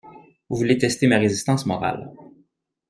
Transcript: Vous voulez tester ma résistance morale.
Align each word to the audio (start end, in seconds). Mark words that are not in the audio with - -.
Vous 0.49 0.55
voulez 0.57 0.79
tester 0.79 1.05
ma 1.05 1.19
résistance 1.19 1.67
morale. 1.67 2.11